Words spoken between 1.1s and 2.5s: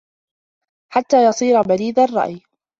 يَصِيرَ بَلِيدَ الرَّأْيِ